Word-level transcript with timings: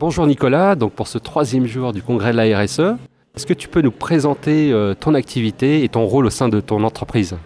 Bonjour 0.00 0.26
Nicolas, 0.26 0.76
donc 0.76 0.92
pour 0.94 1.08
ce 1.08 1.18
troisième 1.18 1.66
jour 1.66 1.92
du 1.92 2.00
congrès 2.00 2.32
de 2.32 2.36
la 2.38 2.58
RSE, 2.58 2.96
est-ce 3.36 3.44
que 3.44 3.52
tu 3.52 3.68
peux 3.68 3.82
nous 3.82 3.90
présenter 3.90 4.72
euh, 4.72 4.94
ton 4.94 5.12
activité 5.12 5.84
et 5.84 5.90
ton 5.90 6.06
rôle 6.06 6.24
au 6.24 6.30
sein 6.30 6.48
de 6.48 6.58
ton 6.58 6.84
entreprise? 6.84 7.36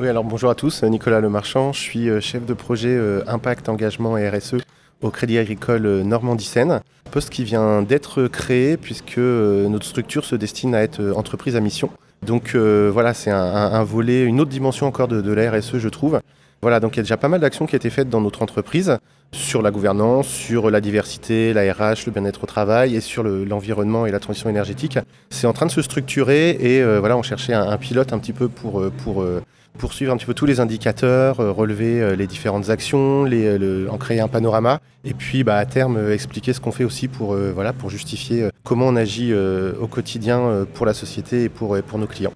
Oui, 0.00 0.08
alors 0.08 0.24
bonjour 0.24 0.50
à 0.50 0.56
tous, 0.56 0.82
Nicolas 0.82 1.20
Lemarchand, 1.20 1.72
je 1.72 1.78
suis 1.78 2.10
euh, 2.10 2.20
chef 2.20 2.44
de 2.44 2.54
projet 2.54 2.88
euh, 2.88 3.22
Impact, 3.28 3.68
Engagement 3.68 4.18
et 4.18 4.28
RSE 4.28 4.56
au 5.00 5.10
Crédit 5.10 5.38
Agricole 5.38 6.02
Normandie-Seine, 6.02 6.80
poste 7.12 7.30
qui 7.30 7.44
vient 7.44 7.82
d'être 7.82 8.26
créé 8.26 8.76
puisque 8.76 9.18
notre 9.18 9.86
structure 9.86 10.24
se 10.24 10.34
destine 10.34 10.74
à 10.74 10.82
être 10.82 11.12
entreprise 11.14 11.54
à 11.54 11.60
mission. 11.60 11.88
Donc 12.26 12.56
voilà, 12.56 13.14
c'est 13.14 13.30
un, 13.30 13.84
volet, 13.84 14.24
une 14.24 14.40
autre 14.40 14.50
dimension 14.50 14.88
encore 14.88 15.06
de, 15.06 15.20
de 15.20 15.32
la 15.32 15.52
RSE, 15.52 15.78
je 15.78 15.88
trouve. 15.88 16.20
Voilà, 16.62 16.78
donc 16.78 16.94
il 16.94 16.98
y 16.98 17.00
a 17.00 17.02
déjà 17.02 17.16
pas 17.16 17.26
mal 17.26 17.40
d'actions 17.40 17.66
qui 17.66 17.74
ont 17.74 17.76
été 17.76 17.90
faites 17.90 18.08
dans 18.08 18.20
notre 18.20 18.40
entreprise 18.40 18.96
sur 19.32 19.62
la 19.62 19.72
gouvernance, 19.72 20.28
sur 20.28 20.70
la 20.70 20.80
diversité, 20.80 21.52
la 21.52 21.62
RH, 21.72 22.06
le 22.06 22.12
bien-être 22.12 22.44
au 22.44 22.46
travail 22.46 22.94
et 22.94 23.00
sur 23.00 23.24
l'environnement 23.24 24.06
et 24.06 24.12
la 24.12 24.20
transition 24.20 24.48
énergétique. 24.48 24.96
C'est 25.30 25.48
en 25.48 25.52
train 25.52 25.66
de 25.66 25.72
se 25.72 25.82
structurer 25.82 26.50
et 26.50 26.80
euh, 26.80 27.00
voilà, 27.00 27.16
on 27.16 27.22
cherchait 27.24 27.52
un, 27.52 27.76
pilote 27.78 28.12
un 28.12 28.20
petit 28.20 28.32
peu 28.32 28.46
pour, 28.46 28.80
euh, 28.80 28.92
pour 29.02 29.22
euh, 29.22 29.42
poursuivre 29.76 30.12
un 30.12 30.16
petit 30.16 30.26
peu 30.26 30.34
tous 30.34 30.46
les 30.46 30.60
indicateurs, 30.60 31.38
relever 31.38 32.14
les 32.14 32.28
différentes 32.28 32.70
actions, 32.70 33.22
en 33.24 33.98
créer 33.98 34.20
un 34.20 34.28
panorama 34.28 34.78
et 35.04 35.14
puis 35.14 35.42
bah, 35.42 35.56
à 35.56 35.66
terme 35.66 36.12
expliquer 36.12 36.52
ce 36.52 36.60
qu'on 36.60 36.70
fait 36.70 36.84
aussi 36.84 37.08
pour, 37.08 37.34
voilà, 37.34 37.72
pour 37.72 37.90
justifier 37.90 38.50
comment 38.62 38.86
on 38.86 38.94
agit 38.94 39.34
au 39.34 39.86
quotidien 39.86 40.66
pour 40.74 40.84
la 40.84 40.92
société 40.94 41.44
et 41.44 41.48
pour, 41.48 41.76
pour 41.82 41.98
nos 41.98 42.06
clients. 42.06 42.34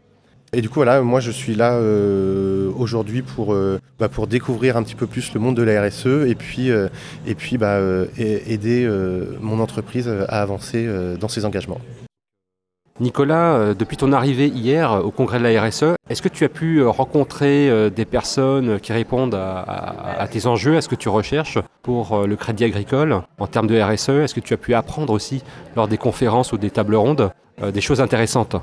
Et 0.55 0.63
du 0.63 0.71
coup, 0.71 0.77
voilà, 0.77 1.03
moi 1.03 1.21
je 1.21 1.31
suis 1.31 1.55
là 1.55 1.79
aujourd'hui 2.75 3.21
pour, 3.21 3.55
bah, 3.99 4.09
pour 4.09 4.27
découvrir 4.27 4.77
un 4.77 4.83
petit 4.83 4.95
peu 4.95 5.07
plus 5.07 5.33
le 5.35 5.41
monde 5.41 5.57
de 5.57 5.63
la 5.63 5.87
RSE 5.87 6.07
et 6.27 6.35
puis, 6.35 6.71
euh, 6.71 6.89
bah, 7.59 7.79
aider 8.19 8.89
mon 9.41 9.61
entreprise 9.61 10.09
à 10.09 10.43
avancer 10.43 10.89
dans 11.19 11.29
ses 11.29 11.45
engagements. 11.45 11.81
Nicolas, 12.99 13.75
depuis 13.75 13.99
ton 13.99 14.13
arrivée 14.13 14.49
hier 14.49 15.05
au 15.05 15.11
congrès 15.11 15.39
de 15.39 15.45
la 15.45 15.63
RSE, 15.63 15.97
est-ce 16.09 16.23
que 16.23 16.29
tu 16.29 16.45
as 16.45 16.49
pu 16.49 16.83
rencontrer 16.83 17.91
des 17.91 18.05
personnes 18.07 18.81
qui 18.81 18.93
répondent 18.93 19.35
à, 19.35 20.27
tes 20.31 20.47
enjeux, 20.47 20.77
à 20.77 20.81
ce 20.81 20.89
que 20.89 20.95
tu 20.95 21.09
recherches 21.09 21.59
pour 21.83 22.27
le 22.27 22.37
crédit 22.37 22.65
agricole 22.65 23.23
en 23.39 23.47
termes 23.47 23.67
de 23.67 23.81
RSE 23.81 24.09
Est-ce 24.09 24.35
que 24.35 24.41
tu 24.41 24.55
as 24.55 24.59
pu 24.59 24.75
apprendre 24.75 25.13
aussi 25.13 25.43
lors 25.75 25.89
des 25.89 25.99
conférences 25.99 26.53
ou 26.53 26.59
des 26.59 26.71
tables 26.71 26.97
rondes 26.97 27.31
des 27.61 27.81
choses 27.81 28.01
intéressantes? 28.01 28.57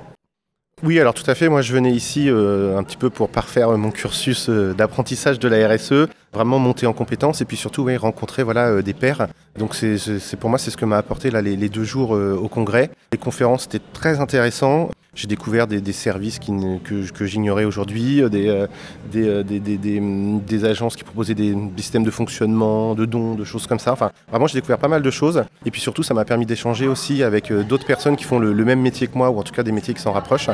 Oui, 0.83 0.99
alors 0.99 1.13
tout 1.13 1.29
à 1.29 1.33
fait. 1.33 1.47
Moi, 1.47 1.61
je 1.61 1.73
venais 1.73 1.91
ici 1.91 2.29
euh, 2.29 2.77
un 2.77 2.83
petit 2.83 2.97
peu 2.97 3.09
pour 3.09 3.29
parfaire 3.29 3.69
mon 3.77 3.89
cursus 3.89 4.49
euh, 4.49 4.73
d'apprentissage 4.73 5.39
de 5.39 5.47
la 5.47 5.67
RSE, 5.67 6.09
vraiment 6.33 6.59
monter 6.59 6.87
en 6.87 6.93
compétences 6.93 7.39
et 7.39 7.45
puis 7.45 7.55
surtout 7.55 7.87
rencontrer 7.97 8.43
voilà, 8.43 8.67
euh, 8.67 8.81
des 8.81 8.93
pairs. 8.93 9.27
Donc 9.57 9.75
c'est 9.75 10.35
pour 10.37 10.49
moi, 10.49 10.59
c'est 10.59 10.71
ce 10.71 10.77
que 10.77 10.83
m'a 10.83 10.97
apporté 10.97 11.31
là, 11.31 11.41
les, 11.41 11.55
les, 11.55 11.69
deux 11.69 11.85
jours 11.85 12.11
au 12.11 12.47
congrès. 12.49 12.89
Les 13.13 13.17
conférences 13.17 13.65
étaient 13.65 13.81
très 13.93 14.19
intéressantes. 14.19 14.91
J'ai 15.15 15.27
découvert 15.27 15.67
des, 15.67 15.93
services 15.93 16.39
que, 16.39 17.25
j'ignorais 17.25 17.65
aujourd'hui, 17.65 18.23
euh, 18.23 18.29
euh, 18.33 18.67
euh, 19.15 19.43
des, 19.43 20.65
agences 20.65 20.95
qui 20.95 21.03
proposaient 21.03 21.35
des, 21.35 21.55
systèmes 21.77 22.03
de 22.03 22.09
fonctionnement, 22.09 22.95
de 22.95 23.05
dons, 23.05 23.35
de 23.35 23.43
choses 23.43 23.67
comme 23.67 23.77
ça. 23.77 23.91
Enfin, 23.93 24.11
vraiment, 24.31 24.47
j'ai 24.47 24.55
découvert 24.55 24.79
pas 24.79 24.87
mal 24.87 25.03
de 25.03 25.11
choses. 25.11 25.43
Et 25.67 25.71
puis 25.71 25.81
surtout, 25.81 26.01
ça 26.01 26.15
m'a 26.15 26.25
permis 26.25 26.47
d'échanger 26.47 26.87
aussi 26.87 27.21
avec 27.21 27.53
d'autres 27.53 27.85
personnes 27.85 28.15
qui 28.15 28.23
font 28.23 28.39
le, 28.39 28.65
même 28.65 28.81
métier 28.81 29.05
que 29.05 29.15
moi, 29.15 29.29
ou 29.29 29.37
en 29.37 29.43
tout 29.43 29.53
cas 29.53 29.61
des 29.61 29.71
métiers 29.71 29.93
qui 29.93 30.01
s'en 30.01 30.13
rapprochent, 30.13 30.49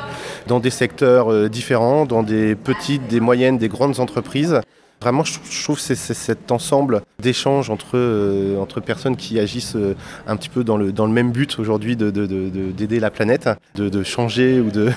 dans 0.48 0.60
des 0.60 0.72
secteurs 0.72 1.50
différents, 1.50 2.06
dans 2.06 2.24
des 2.24 2.56
petites, 2.56 3.08
des 3.08 3.22
moyennes, 3.22 3.58
des 3.58 3.70
grandes 3.70 4.02
entreprises. 4.02 4.60
Vraiment, 5.02 5.24
je 5.24 5.64
trouve 5.64 5.78
que 5.78 5.82
c'est 5.82 5.96
cet 5.96 6.52
ensemble 6.52 7.02
d'échanges 7.22 7.70
entre, 7.70 7.92
euh, 7.96 8.60
entre 8.60 8.82
personnes 8.82 9.16
qui 9.16 9.40
agissent 9.40 9.78
euh, 9.78 9.96
un 10.28 10.36
petit 10.36 10.50
peu 10.50 10.66
dans 10.66 10.76
le, 10.76 10.92
dans 10.92 11.06
le 11.06 11.14
même 11.14 11.32
but 11.32 11.58
aujourd'hui 11.58 11.96
d'aider 11.96 12.88
de, 12.88 13.02
la 13.02 13.10
planète, 13.10 13.50
de, 13.76 14.04
changer 14.04 14.60
ou 14.60 14.72
de, 14.72 14.90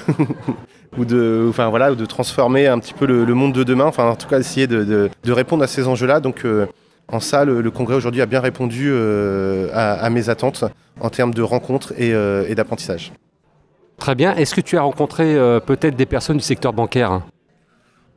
ou, 0.98 1.04
de, 1.04 1.46
enfin, 1.48 1.68
voilà, 1.68 1.94
de 1.94 2.04
transformer 2.04 2.66
un 2.66 2.80
petit 2.80 2.94
peu 2.94 3.06
le, 3.06 3.34
monde 3.34 3.52
de 3.52 3.62
demain, 3.62 3.84
enfin 3.84 4.08
en 4.08 4.16
tout 4.16 4.26
cas 4.26 4.40
essayer 4.40 4.66
de, 4.66 5.08
répondre 5.28 5.62
à 5.62 5.68
ces 5.68 5.86
enjeux-là. 5.86 6.18
Donc 6.18 6.44
euh, 6.44 6.66
en 7.06 7.20
ça, 7.20 7.44
le, 7.44 7.70
congrès 7.70 7.94
aujourd'hui 7.94 8.22
a 8.22 8.26
bien 8.26 8.40
répondu 8.40 8.92
à, 9.72 10.10
mes 10.10 10.30
attentes 10.30 10.64
en 11.00 11.10
termes 11.10 11.32
de 11.32 11.42
rencontres 11.42 11.92
et 11.96 12.54
d'apprentissage. 12.56 13.12
Très 13.98 14.16
bien. 14.16 14.34
Est-ce 14.34 14.54
que 14.54 14.60
tu 14.60 14.76
as 14.76 14.82
rencontré 14.82 15.36
peut-être 15.64 15.94
des 15.94 16.06
personnes 16.06 16.38
du 16.38 16.42
secteur 16.42 16.72
bancaire? 16.72 17.22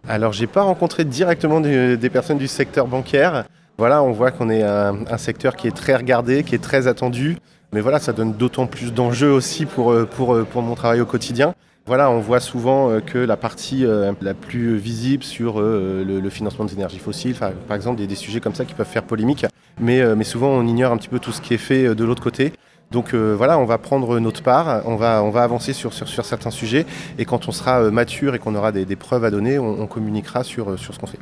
Alors, 0.07 0.33
j'ai 0.33 0.47
pas 0.47 0.61
rencontré 0.61 1.03
directement 1.03 1.59
des, 1.61 2.09
personnes 2.11 2.37
du 2.37 2.47
secteur 2.47 2.87
bancaire. 2.87 3.45
Voilà, 3.77 4.03
on 4.03 4.11
voit 4.11 4.31
qu'on 4.31 4.49
est 4.49 4.63
un, 4.63 5.17
secteur 5.17 5.55
qui 5.55 5.67
est 5.67 5.75
très 5.75 5.95
regardé, 5.95 6.43
qui 6.43 6.55
est 6.55 6.63
très 6.63 6.87
attendu. 6.87 7.37
Mais 7.73 7.81
voilà, 7.81 7.99
ça 7.99 8.13
donne 8.13 8.33
d'autant 8.33 8.67
plus 8.67 8.93
d'enjeux 8.93 9.31
aussi 9.31 9.65
pour, 9.65 9.91
euh, 9.91 10.05
pour, 10.05 10.33
euh, 10.33 10.43
pour 10.49 10.61
mon 10.61 10.75
travail 10.75 11.01
au 11.01 11.05
quotidien. 11.05 11.55
Voilà, 11.87 12.09
on 12.09 12.19
voit 12.19 12.39
souvent 12.39 12.89
euh, 12.89 12.99
que 12.99 13.17
la 13.17 13.35
partie 13.35 13.85
la 14.21 14.33
plus 14.33 14.77
visible 14.77 15.23
sur 15.23 15.59
le, 15.59 16.29
financement 16.29 16.65
des 16.65 16.73
énergies 16.73 16.99
fossiles, 16.99 17.35
par 17.35 17.75
exemple, 17.75 18.01
a 18.01 18.05
des 18.05 18.15
sujets 18.15 18.39
comme 18.39 18.55
ça 18.55 18.63
qui 18.63 18.73
peuvent 18.73 18.87
faire 18.87 19.03
polémique, 19.03 19.45
mais 19.79 20.23
souvent 20.23 20.49
on 20.49 20.65
ignore 20.65 20.91
un 20.91 20.97
petit 20.97 21.09
peu 21.09 21.19
tout 21.19 21.31
ce 21.31 21.41
qui 21.41 21.53
est 21.53 21.59
fait 21.59 21.95
de 21.95 22.03
l'autre 22.03 22.23
côté. 22.23 22.53
Donc 22.95 23.13
euh, 23.13 23.35
voilà, 23.35 23.59
on 23.59 23.65
va 23.65 23.77
prendre 23.77 24.21
notre 24.21 24.41
part, 24.41 24.81
on 24.85 24.95
va, 24.95 25.21
on 25.21 25.29
va 25.29 25.43
avancer 25.43 25.73
sur, 25.73 25.91
sur, 25.91 26.25
certains 26.25 26.49
sujets, 26.49 26.85
et 27.17 27.25
quand 27.25 27.49
on 27.49 27.51
sera 27.51 27.81
euh, 27.81 27.91
mature 27.91 28.35
et 28.35 28.39
qu'on 28.39 28.55
aura 28.55 28.71
des, 28.71 28.95
preuves 28.95 29.25
à 29.25 29.31
donner, 29.31 29.59
on, 29.59 29.85
communiquera 29.85 30.45
sur, 30.45 30.71
euh, 30.71 30.77
sur 30.77 30.93
ce 30.93 30.99
qu'on 30.99 31.07
fait. 31.07 31.19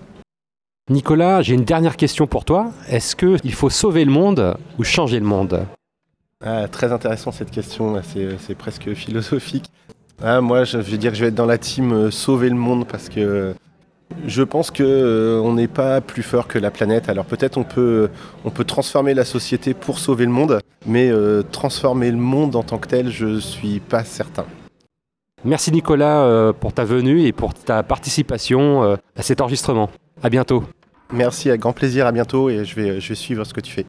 Nicolas, 0.91 1.41
j'ai 1.41 1.55
une 1.55 1.63
dernière 1.63 1.97
question 1.97 2.27
pour 2.27 2.45
toi. 2.45 2.71
Est-ce 2.89 3.15
qu'il 3.15 3.53
faut 3.55 3.71
sauver 3.71 4.05
le 4.05 4.11
monde 4.11 4.55
ou 4.77 4.83
changer 4.83 5.19
le 5.19 5.25
monde? 5.25 5.65
Ah, 6.45 6.67
Très 6.67 6.91
intéressant 6.91 7.31
cette 7.31 7.49
question, 7.49 7.99
c'est 8.03 8.55
presque 8.55 8.93
philosophique. 8.93 9.65
Ah, 10.21 10.41
moi, 10.41 10.65
je 10.65 10.77
vais 10.77 10.97
dire 10.99 11.09
que 11.09 11.17
je 11.17 11.23
vais 11.23 11.29
être 11.29 11.35
dans 11.35 11.47
la 11.47 11.57
team 11.57 12.11
sauver 12.11 12.49
le 12.49 12.55
monde 12.55 12.85
parce 12.85 13.09
que 13.09 13.55
je 14.27 14.43
pense 14.43 14.71
qu'on 14.71 14.83
euh, 14.83 15.53
n'est 15.53 15.67
pas 15.67 16.01
plus 16.01 16.23
fort 16.23 16.47
que 16.47 16.59
la 16.59 16.71
planète. 16.71 17.09
Alors 17.09 17.25
peut-être 17.25 17.57
on 17.57 17.63
peut, 17.63 18.09
on 18.45 18.49
peut 18.49 18.63
transformer 18.63 19.13
la 19.13 19.25
société 19.25 19.73
pour 19.73 19.99
sauver 19.99 20.25
le 20.25 20.31
monde, 20.31 20.59
mais 20.85 21.09
euh, 21.09 21.43
transformer 21.43 22.11
le 22.11 22.17
monde 22.17 22.55
en 22.55 22.63
tant 22.63 22.77
que 22.77 22.87
tel, 22.87 23.09
je 23.09 23.25
ne 23.25 23.39
suis 23.39 23.79
pas 23.79 24.03
certain. 24.03 24.45
Merci 25.45 25.71
Nicolas 25.71 26.23
euh, 26.23 26.53
pour 26.53 26.73
ta 26.73 26.85
venue 26.85 27.23
et 27.23 27.31
pour 27.31 27.53
ta 27.53 27.83
participation 27.83 28.97
à 29.15 29.21
cet 29.21 29.41
enregistrement. 29.41 29.89
À 30.21 30.29
bientôt. 30.29 30.63
Merci, 31.11 31.49
avec 31.49 31.61
grand 31.61 31.73
plaisir, 31.73 32.07
à 32.07 32.11
bientôt 32.11 32.49
et 32.49 32.65
je 32.65 32.75
vais, 32.75 32.99
je 32.99 33.09
vais 33.09 33.15
suivre 33.15 33.43
ce 33.43 33.53
que 33.53 33.61
tu 33.61 33.71
fais. 33.71 33.85